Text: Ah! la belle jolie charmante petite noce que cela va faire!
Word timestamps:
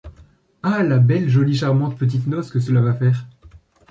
Ah! 0.63 0.81
la 0.81 0.97
belle 0.97 1.29
jolie 1.29 1.55
charmante 1.55 1.95
petite 1.95 2.25
noce 2.25 2.49
que 2.49 2.59
cela 2.59 2.81
va 2.81 2.95
faire! 2.95 3.27